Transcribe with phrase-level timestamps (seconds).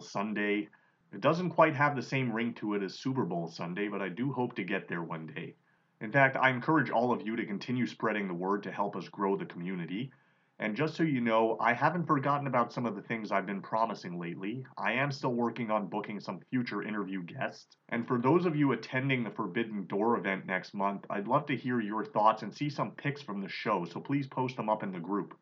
[0.00, 0.68] Sunday.
[1.12, 4.08] It doesn't quite have the same ring to it as Super Bowl Sunday, but I
[4.08, 5.54] do hope to get there one day.
[6.00, 9.08] In fact, I encourage all of you to continue spreading the word to help us
[9.08, 10.12] grow the community.
[10.60, 13.62] And just so you know, I haven't forgotten about some of the things I've been
[13.62, 14.66] promising lately.
[14.76, 17.76] I am still working on booking some future interview guests.
[17.90, 21.56] And for those of you attending the Forbidden Door event next month, I'd love to
[21.56, 24.82] hear your thoughts and see some pics from the show, so please post them up
[24.82, 25.36] in the group.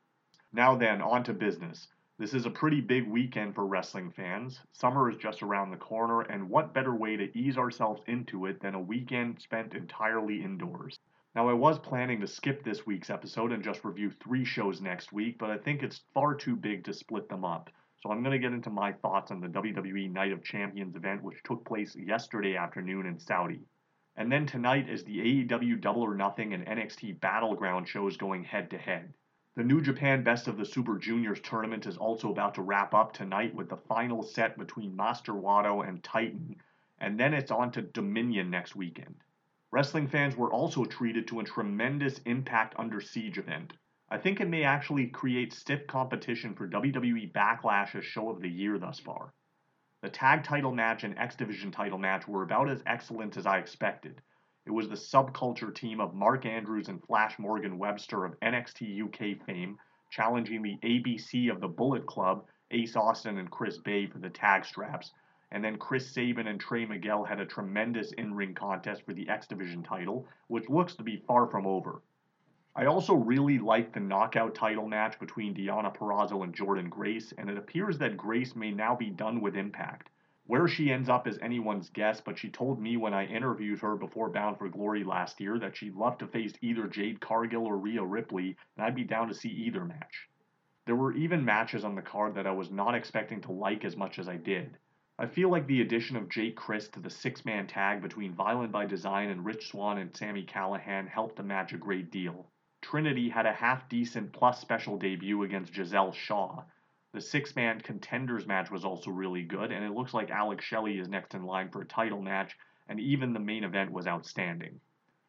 [0.52, 1.88] Now then, on to business.
[2.18, 4.62] This is a pretty big weekend for wrestling fans.
[4.72, 8.58] Summer is just around the corner, and what better way to ease ourselves into it
[8.58, 10.98] than a weekend spent entirely indoors?
[11.34, 15.12] Now, I was planning to skip this week's episode and just review three shows next
[15.12, 17.68] week, but I think it's far too big to split them up.
[18.00, 21.22] So I'm going to get into my thoughts on the WWE Night of Champions event,
[21.22, 23.66] which took place yesterday afternoon in Saudi.
[24.16, 28.70] And then tonight is the AEW Double or Nothing and NXT Battleground shows going head
[28.70, 29.12] to head.
[29.56, 33.14] The New Japan Best of the Super Juniors tournament is also about to wrap up
[33.14, 36.56] tonight with the final set between Master Wato and Titan,
[36.98, 39.14] and then it's on to Dominion next weekend.
[39.70, 43.72] Wrestling fans were also treated to a tremendous Impact Under Siege event.
[44.10, 48.78] I think it may actually create stiff competition for WWE Backlash's show of the year
[48.78, 49.32] thus far.
[50.02, 53.56] The tag title match and X Division title match were about as excellent as I
[53.56, 54.20] expected,
[54.66, 59.46] it was the subculture team of Mark Andrews and Flash Morgan Webster of NXT UK
[59.46, 59.78] fame
[60.10, 64.64] challenging the ABC of the Bullet Club, Ace Austin and Chris Bey for the tag
[64.64, 65.12] straps.
[65.52, 69.28] And then Chris Sabin and Trey Miguel had a tremendous in ring contest for the
[69.28, 72.02] X Division title, which looks to be far from over.
[72.74, 77.48] I also really liked the knockout title match between Deonna Purrazzo and Jordynne Grace, and
[77.48, 80.10] it appears that Grace may now be done with Impact.
[80.48, 83.96] Where she ends up is anyone's guess, but she told me when I interviewed her
[83.96, 87.76] before Bound for Glory last year that she'd love to face either Jade Cargill or
[87.76, 90.28] Rhea Ripley, and I'd be down to see either match.
[90.84, 93.96] There were even matches on the card that I was not expecting to like as
[93.96, 94.78] much as I did.
[95.18, 98.70] I feel like the addition of Jake Crist to the six man tag between Violent
[98.70, 102.52] by Design and Rich Swann and Sami Callihan helped the match a great deal.
[102.82, 106.62] Trinity had a half decent plus special debut against Gisele Shaw,
[107.16, 110.98] the six man contenders match was also really good, and it looks like Alex Shelley
[110.98, 112.54] is next in line for a title match,
[112.90, 114.78] and even the main event was outstanding.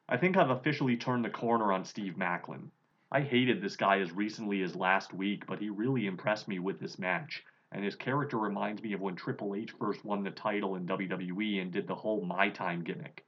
[0.10, 2.72] I think I've officially turned the corner on Steve Maclin.
[3.10, 6.78] I hated this guy as recently as last week, but he really impressed me with
[6.78, 10.76] this match, and his character reminds me of when Triple H first won the title
[10.76, 13.26] in WWE and did the whole My Time gimmick.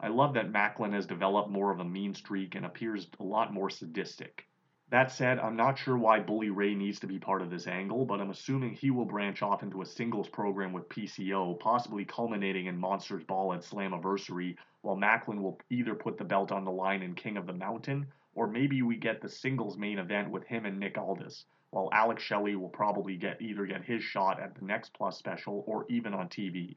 [0.00, 3.52] I love that Maclin has developed more of a mean streak and appears a lot
[3.52, 4.46] more sadistic.
[4.92, 8.04] That said, I'm not sure why Bully Ray needs to be part of this angle,
[8.04, 12.66] but I'm assuming he will branch off into a singles program with PCO, possibly culminating
[12.66, 17.02] in Monsters Ball at Slammiversary, while Maclin will either put the belt on the line
[17.02, 20.66] in King of the Mountain, or maybe we get the singles main event with him
[20.66, 24.64] and Nick Aldis, while Alex Shelley will probably get either get his shot at the
[24.66, 26.76] next Plus special or even on TV.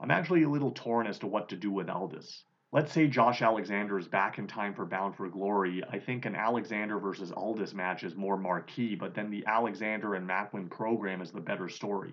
[0.00, 2.42] I'm actually a little torn as to what to do with Aldis
[2.74, 6.34] let's say Josh Alexander is back in time for Bound for Glory, I think an
[6.34, 11.30] Alexander versus Aldis match is more marquee, but then the Alexander and Maclin program is
[11.30, 12.12] the better story.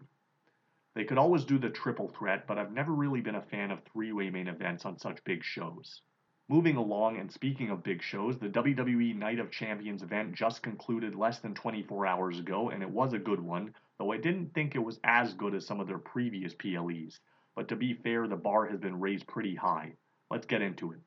[0.94, 3.82] They could always do the triple threat, but I've never really been a fan of
[3.86, 6.04] three way main events on such big shows.
[6.48, 11.16] Moving along, and speaking of big shows, the WWE Night of Champions event just concluded
[11.16, 14.76] less than 24 hours ago, and it was a good one, though I didn't think
[14.76, 17.20] it was as good as some of their previous PLEs.
[17.56, 19.94] But to be fair, the bar has been raised pretty high.
[20.32, 21.02] Let's get into it.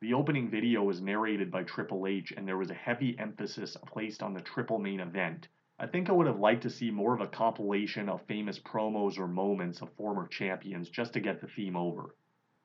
[0.00, 4.22] The opening video was narrated by Triple H, and there was a heavy emphasis placed
[4.22, 5.48] on the triple main event.
[5.78, 9.18] I think I would have liked to see more of a compilation of famous promos
[9.18, 12.16] or moments of former champions just to get the theme over.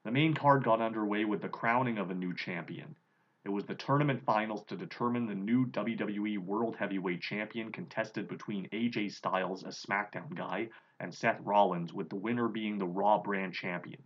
[0.06, 2.96] The main card got underway with the crowning of a new champion.
[3.44, 8.70] It was the tournament finals to determine the new WWE World Heavyweight Champion contested between
[8.70, 10.70] AJ Styles, a SmackDown guy,
[11.02, 14.02] and Seth Rollins, with the winner being the Raw brand champion.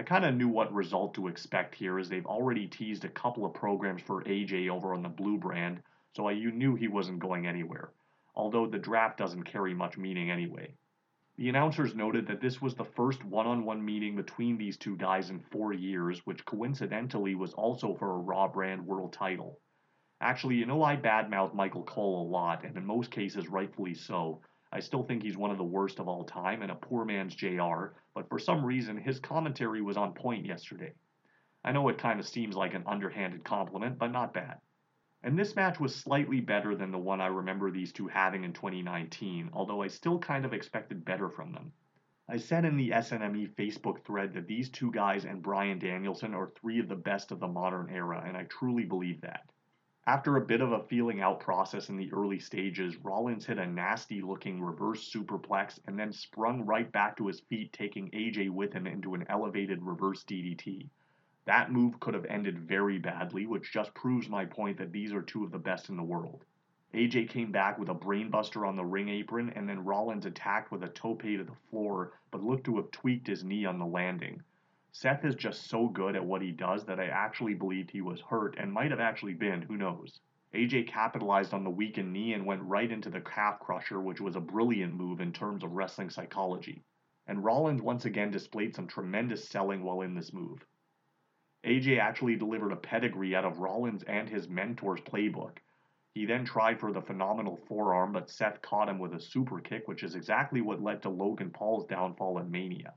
[0.00, 3.44] I kind of knew what result to expect here as they've already teased a couple
[3.44, 5.82] of programs for AJ over on the Blue brand,
[6.16, 7.92] so I knew he wasn't going anywhere,
[8.34, 10.72] although the draft doesn't carry much meaning anyway.
[11.36, 14.96] The announcers noted that this was the first one on one meeting between these two
[14.96, 19.60] guys in four years, which coincidentally was also for a Raw brand world title.
[20.22, 24.40] Actually, you know, I badmouth Michael Cole a lot, and in most cases, rightfully so,
[24.72, 27.34] I still think he's one of the worst of all time and a poor man's
[27.34, 30.94] JR, but for some reason his commentary was on point yesterday.
[31.64, 34.60] I know it kind of seems like an underhanded compliment, but not bad.
[35.22, 38.52] And this match was slightly better than the one I remember these two having in
[38.52, 41.72] 2019, although I still kind of expected better from them.
[42.28, 46.46] I said in the SNME Facebook thread that these two guys and Bryan Danielson are
[46.46, 49.50] three of the best of the modern era, and I truly believe that.
[50.10, 53.66] After a bit of a feeling out process in the early stages, Rollins hit a
[53.68, 58.72] nasty looking reverse superplex and then sprung right back to his feet, taking AJ with
[58.72, 60.88] him into an elevated reverse DDT.
[61.44, 65.22] That move could have ended very badly, which just proves my point that these are
[65.22, 66.44] two of the best in the world.
[66.92, 70.82] AJ came back with a brainbuster on the ring apron, and then Rollins attacked with
[70.82, 74.42] a tope to the floor, but looked to have tweaked his knee on the landing.
[74.92, 78.20] Seth is just so good at what he does that I actually believed he was
[78.20, 80.20] hurt and might have actually been, who knows.
[80.52, 84.34] AJ capitalized on the weakened knee and went right into the calf crusher, which was
[84.34, 86.82] a brilliant move in terms of wrestling psychology.
[87.28, 90.66] And Rollins once again displayed some tremendous selling while in this move.
[91.64, 95.58] AJ actually delivered a pedigree out of Rollins and his mentor's playbook.
[96.14, 99.86] He then tried for the phenomenal forearm, but Seth caught him with a super kick,
[99.86, 102.94] which is exactly what led to Logan Paul's downfall at Mania.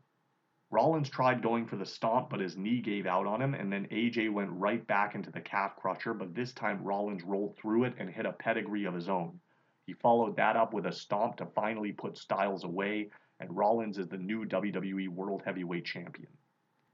[0.74, 3.86] Rollins tried going for the stomp, but his knee gave out on him, and then
[3.92, 7.94] AJ went right back into the calf crusher, but this time Rollins rolled through it
[8.00, 9.40] and hit a pedigree of his own.
[9.86, 14.08] He followed that up with a stomp to finally put Styles away, and Rollins is
[14.08, 16.32] the new WWE World Heavyweight Champion.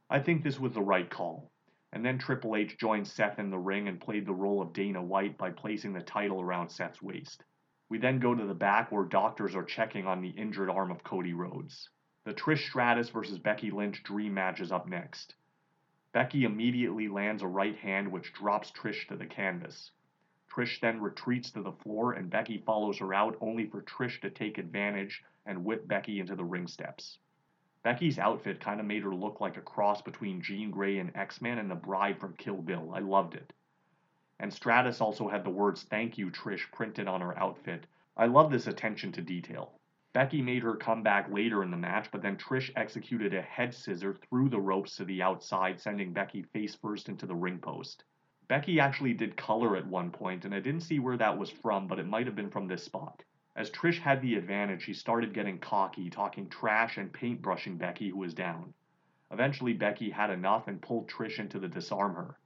[0.10, 1.50] I think this was the right call.
[1.94, 5.02] And then Triple H joined Seth in the ring and played the role of Dana
[5.02, 7.46] White by placing the title around Seth's waist.
[7.88, 11.06] We then go to the back where doctors are checking on the injured arm of
[11.06, 11.90] Cody Rhodes.
[12.26, 15.36] The Trish Stratus versus Becky Lynch dream match is up next.
[16.12, 19.92] Becky immediately lands a right hand which drops Trish to the canvas.
[20.50, 24.30] Trish then retreats to the floor and Becky follows her out only for Trish to
[24.30, 27.20] take advantage and whip Becky into the ring steps.
[27.84, 31.58] Becky's outfit kind of made her look like a cross between Jean Grey and X-Men
[31.58, 32.92] and the bride from Kill Bill.
[32.94, 33.54] I loved it.
[34.40, 37.88] And Stratus also had the words thank you Trish printed on her outfit.
[38.18, 39.79] I love this attention to detail.
[40.12, 44.16] Becky made her comeback later in the match, but then Trish executed a head scissor
[44.16, 48.04] through the ropes to the outside, sending Becky face first into the ring post.
[48.48, 51.88] Becky actually did color at one point, and I didn't see where that was from,
[51.88, 53.24] but it might have been from this spot.
[53.56, 58.18] As Trish had the advantage, she started getting cocky, talking trash and paintbrushing Becky, who
[58.18, 58.74] was down.
[59.30, 62.39] Eventually, Becky had enough and pulled Trish into the disarm her.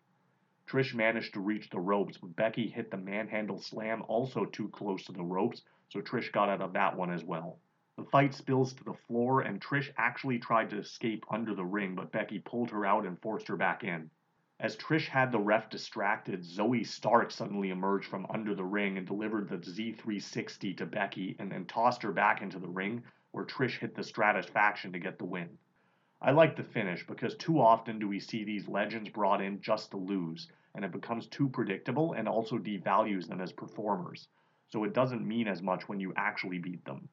[0.73, 5.05] Trish managed to reach the ropes, but Becky hit the manhandle slam also too close
[5.05, 7.59] to the ropes, so Trish got out of that one as well.
[7.95, 11.93] The fight spills to the floor, and Trish actually tried to escape under the ring,
[11.93, 14.09] but Becky pulled her out and forced her back in.
[14.59, 19.05] As Trish had the ref distracted, Zoey Stark suddenly emerged from under the ring and
[19.05, 23.77] delivered the Z360 to Becky and then tossed her back into the ring, where Trish
[23.77, 25.55] hit the Stratusfaction to get the win.
[26.19, 29.91] I like the finish because too often do we see these legends brought in just
[29.91, 34.27] to lose, and it becomes too predictable and also devalues them as performers
[34.73, 37.07] so it doesn't mean as much when you actually beat them.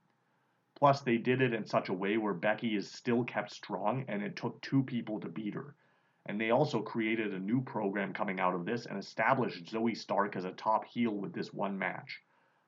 [0.79, 4.23] Plus, they did it in such a way where Becky is still kept strong and
[4.23, 5.77] it took two people to beat her.
[6.25, 10.37] And they also created a new program coming out of this and established Zoey Stark
[10.37, 12.23] as a top heel with this one match.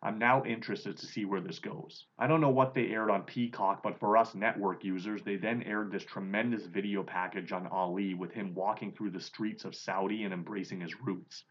[0.05, 2.07] I'm now interested to see where this goes.
[2.19, 5.63] I don't know what they aired on Peacock, but for us network users, they then
[5.63, 10.25] aired this tremendous video package on Ali with him walking through the streets of Saudi
[10.25, 11.45] and embracing his roots.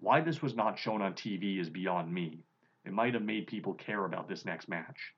[0.00, 2.42] Why this was not shown on TV is beyond me.
[2.84, 5.14] It might have made people care about this next match.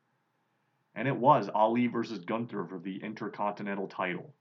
[0.94, 4.34] And it was Ali versus Gunther for the Intercontinental title.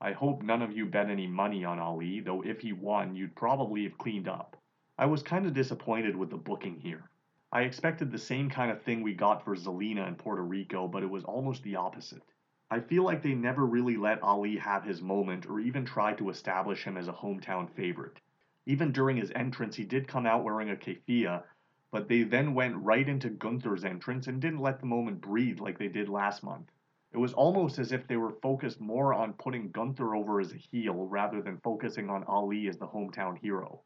[0.00, 3.34] I hope none of you bet any money on Ali, though if he won, you'd
[3.34, 4.56] probably have cleaned up.
[4.96, 7.10] I was kind of disappointed with the booking here.
[7.50, 11.02] I expected the same kind of thing we got for Zelina in Puerto Rico, but
[11.02, 12.22] it was almost the opposite.
[12.70, 16.28] I feel like they never really let Ali have his moment or even tried to
[16.28, 18.20] establish him as a hometown favorite.
[18.66, 21.42] Even during his entrance, he did come out wearing a keffiyeh,
[21.90, 25.78] but they then went right into Gunther's entrance and didn't let the moment breathe like
[25.78, 26.70] they did last month.
[27.12, 30.58] It was almost as if they were focused more on putting Gunther over as a
[30.58, 33.80] heel rather than focusing on Ali as the hometown hero.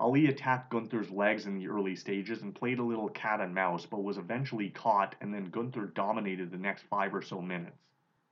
[0.00, 3.84] Ali attacked Gunther's legs in the early stages and played a little cat and mouse,
[3.84, 7.76] but was eventually caught, and then Gunther dominated the next five or so minutes.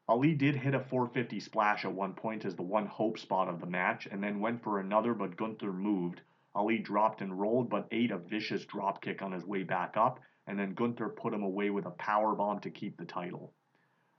[0.09, 3.61] Ali did hit a 450 splash at one point as the one hope spot of
[3.61, 6.23] the match, and then went for another, but Gunther moved,
[6.55, 10.59] Ali dropped and rolled, but ate a vicious dropkick on his way back up, and
[10.59, 13.53] then Gunther put him away with a power bomb to keep the title.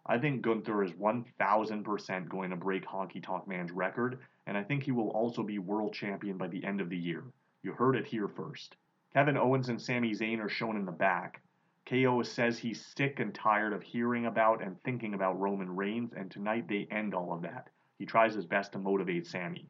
[0.10, 4.82] I think Gunther is 1000% going to break Honky Tonk Man's record, and I think
[4.82, 7.24] he will also be world champion by the end of the year.
[7.62, 8.76] You heard it here first.
[9.14, 11.44] Kevin Owens and Sami Zayn are shown in the back.
[11.86, 16.32] KO says he's sick and tired of hearing about and thinking about Roman Reigns, and
[16.32, 17.70] tonight they end all of that.
[18.00, 19.70] He tries his best to motivate Sami.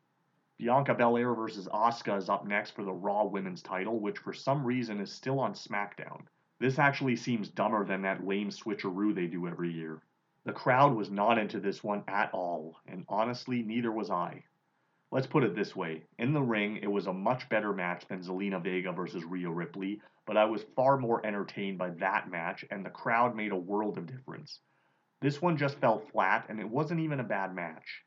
[0.58, 4.66] Bianca Belair versus Asuka is up next for the Raw Women's title, which for some
[4.66, 6.22] reason is still on SmackDown.
[6.60, 10.02] This actually seems dumber than that lame switcheroo they do every year.
[10.46, 14.44] The crowd was not into this one at all, and honestly, neither was I.
[15.12, 18.22] Let's put it this way in the ring, it was a much better match than
[18.22, 22.86] Zelina Vega versus Rhea Ripley, but I was far more entertained by that match, and
[22.86, 24.62] the crowd made a world of difference.
[25.20, 28.06] This one just fell flat, and it wasn't even a bad match.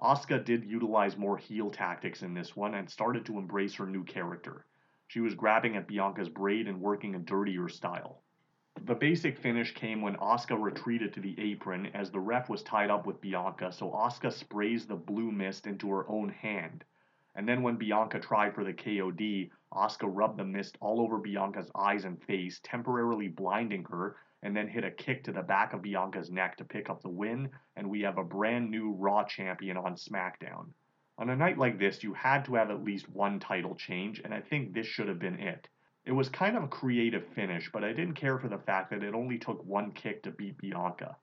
[0.00, 4.04] Asuka did utilize more heel tactics in this one and started to embrace her new
[4.04, 4.66] character.
[5.06, 8.22] She was grabbing at Bianca's braid and working a dirtier style.
[8.84, 12.90] The basic finish came when Asuka retreated to the apron as the ref was tied
[12.90, 16.84] up with Bianca, so Asuka sprays the blue mist into her own hand.
[17.34, 21.70] And then when Bianca tried for the KOD, Asuka rubbed the mist all over Bianca's
[21.74, 25.82] eyes and face, temporarily blinding her, and then hit a kick to the back of
[25.82, 29.76] Bianca's neck to pick up the win, and we have a brand new Raw champion
[29.76, 30.72] on SmackDown.
[31.18, 34.32] On a night like this, you had to have at least one title change, and
[34.32, 35.68] I think this should have been it.
[36.08, 39.02] It was kind of a creative finish, but I didn't care for the fact that
[39.02, 41.14] it only took one kick to beat Bianca.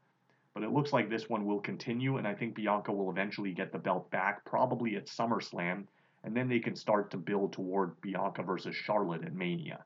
[0.54, 3.72] But it looks like this one will continue, and I think Bianca will eventually get
[3.72, 5.88] the belt back, probably at SummerSlam,
[6.24, 9.84] and then they can start to build toward Bianca versus Charlotte at Mania.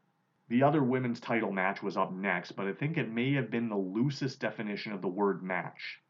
[0.49, 3.69] The other women's title match was up next, but I think it may have been
[3.69, 6.01] the loosest definition of the word match.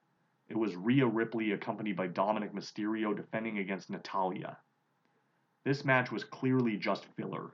[0.48, 4.58] It was Rhea Ripley accompanied by Dominik Mysterio defending against Natalya.
[5.64, 7.52] This match was clearly just filler.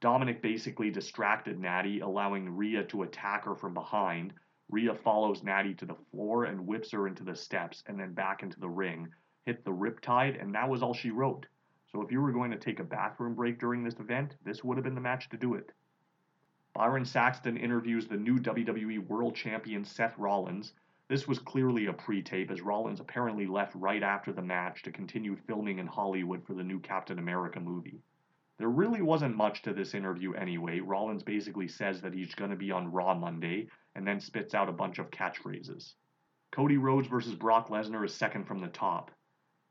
[0.00, 4.32] Dominik basically distracted Natty, allowing Rhea to attack her from behind.
[4.70, 8.42] Rhea follows Natty to the floor and whips her into the steps and then back
[8.42, 9.12] into the ring,
[9.44, 11.44] hit the riptide, and that was all she wrote.
[11.92, 14.78] So if you were going to take a bathroom break during this event, this would
[14.78, 15.70] have been the match to do it.
[16.72, 20.72] Byron Saxton interviews the new WWE World Champion Seth Rollins.
[21.08, 24.92] This was clearly a pre tape, as Rollins apparently left right after the match to
[24.92, 28.00] continue filming in Hollywood for the new Captain America movie.
[28.60, 30.80] There really wasn't much to this interview anyway.
[30.80, 34.68] Rollins basically says that he's going to be on Raw Monday and then spits out
[34.68, 35.94] a bunch of catchphrases.
[36.52, 39.12] Cody Rhodes versus Brock Lesnar is second from the top.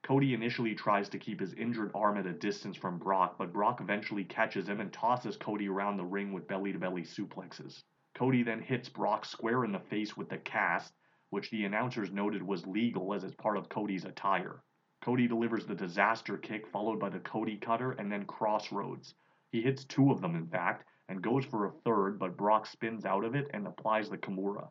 [0.01, 3.79] Cody initially tries to keep his injured arm at a distance from Brock, but Brock
[3.79, 7.84] eventually catches him and tosses Cody around the ring with belly to belly suplexes.
[8.15, 10.96] Cody then hits Brock square in the face with the cast,
[11.29, 14.63] which the announcers noted was legal as it's part of Cody's attire.
[15.01, 19.15] Cody delivers the disaster kick, followed by the Cody cutter and then crossroads.
[19.50, 23.06] He hits two of them, in fact, and goes for a third, but Brock spins
[23.06, 24.70] out of it and applies the Kimura.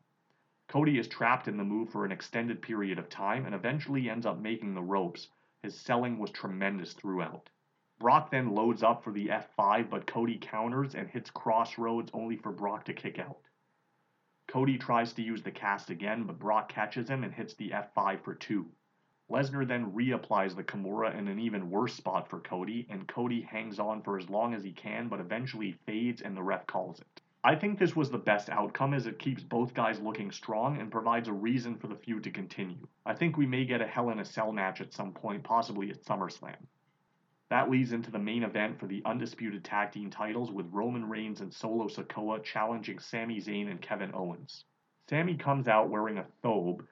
[0.68, 4.26] Cody is trapped in the move for an extended period of time and eventually ends
[4.26, 5.30] up making the ropes.
[5.62, 7.48] His selling was tremendous throughout.
[7.98, 12.52] Brock then loads up for the F5, but Cody counters and hits Crossroads only for
[12.52, 13.40] Brock to kick out.
[14.46, 18.20] Cody tries to use the cast again, but Brock catches him and hits the F5
[18.20, 18.70] for 2.
[19.30, 23.78] Lesnar then reapplies the Kimura in an even worse spot for Cody, and Cody hangs
[23.78, 27.20] on for as long as he can, but eventually fades and the ref calls it.
[27.44, 30.90] I think this was the best outcome as it keeps both guys looking strong and
[30.90, 32.88] provides a reason for the feud to continue.
[33.04, 35.90] I think we may get a Hell in a Cell match at some point, possibly
[35.90, 36.66] at SummerSlam.
[37.50, 41.42] That leads into the main event for the undisputed tag team titles with Roman Reigns
[41.42, 44.64] and Solo Sikoa challenging Sami Zayn and Kevin Owens.
[45.08, 46.86] Sami comes out wearing a thobe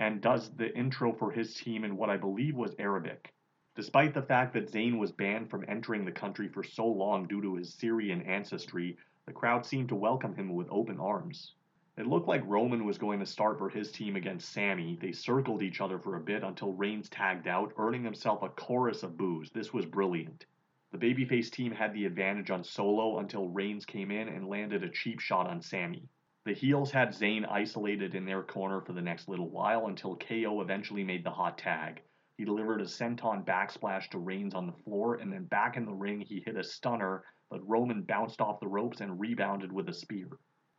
[0.00, 3.34] and does the intro for his team in what I believe was Arabic.
[3.76, 7.42] Despite the fact that Zayn was banned from entering the country for so long due
[7.42, 11.52] to his Syrian ancestry, the crowd seemed to welcome him with open arms.
[11.98, 14.96] It looked like Roman was going to start for his team against Sami.
[14.98, 19.02] They circled each other for a bit until Reigns tagged out, earning himself a chorus
[19.02, 19.50] of boos.
[19.50, 20.46] This was brilliant.
[20.92, 24.88] The babyface team had the advantage on Solo until Reigns came in and landed a
[24.88, 26.08] cheap shot on Sami.
[26.44, 30.62] The heels had Zayn isolated in their corner for the next little while until KO
[30.62, 32.02] eventually made the hot tag.
[32.36, 35.92] He delivered a senton backsplash to Reigns on the floor, and then back in the
[35.92, 39.92] ring, he hit a stunner but Roman bounced off the ropes and rebounded with a
[39.92, 40.28] spear.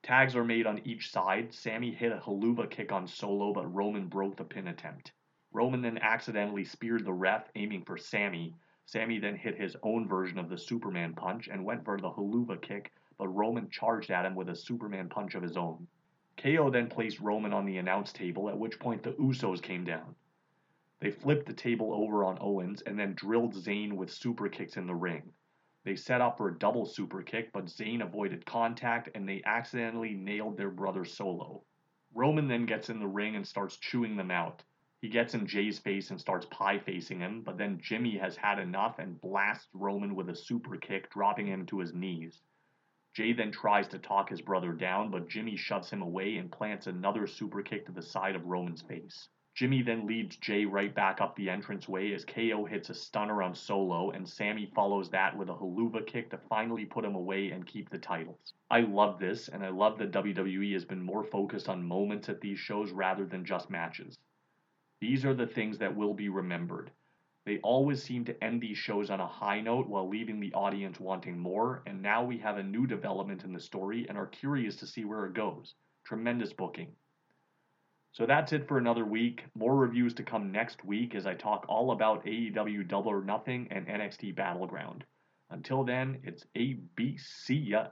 [0.04, 1.54] Tags are made on each side.
[1.54, 5.12] Sami hit a Helluva kick on Solo, but Roman broke the pin attempt.
[5.52, 8.56] Roman then accidentally speared the ref, aiming for Sami.
[8.86, 12.60] Sami then hit his own version of the Superman punch and went for the Helluva
[12.62, 15.88] kick, but Roman charged at him with a Superman punch of his own.
[16.38, 20.16] KO then placed Roman on the announce table, at which point the Usos came down.
[21.00, 24.88] They flipped the table over on Owens and then drilled Zayn with super kicks in
[24.88, 25.34] the ring.
[25.84, 30.14] They set up for a double super kick, but Zayn avoided contact and they accidentally
[30.14, 31.64] nailed their brother Solo.
[32.14, 34.64] Roman then gets in the ring and starts chewing them out.
[35.02, 38.60] He gets in Jay's face and starts pie facing him, but then Jimmy has had
[38.60, 42.44] enough and blasts Roman with a super kick, dropping him to his knees.
[43.14, 46.88] Jay then tries to talk his brother down, but Jimmy shoves him away and plants
[46.88, 49.28] another super kick to the side of Roman's face.
[49.54, 53.54] Jimmy then leads Jay right back up the entranceway as KO hits a stunner on
[53.54, 57.68] Solo, and Sami follows that with a Helluva kick to finally put him away and
[57.68, 58.54] keep the titles.
[58.70, 62.40] I love this, and I love that WWE has been more focused on moments at
[62.40, 64.18] these shows rather than just matches.
[65.02, 66.92] These are the things that will be remembered.
[67.46, 71.00] They always seem to end these shows on a high note while leaving the audience
[71.00, 74.76] wanting more, and now we have a new development in the story and are curious
[74.78, 75.74] to see where it goes.
[76.06, 76.96] Tremendous booking.
[78.12, 79.46] So that's it for another week.
[79.56, 83.68] More reviews to come next week as I talk all about AEW Double or Nothing
[83.72, 85.06] and NXT Battleground.
[85.50, 87.90] Until then, it's ABC.